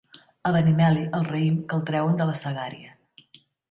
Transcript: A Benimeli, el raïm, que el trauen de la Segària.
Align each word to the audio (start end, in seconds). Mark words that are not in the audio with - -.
A 0.51 0.53
Benimeli, 0.55 1.03
el 1.19 1.29
raïm, 1.29 1.61
que 1.69 1.79
el 1.81 1.87
trauen 1.93 2.21
de 2.23 2.31
la 2.33 2.39
Segària. 2.45 3.01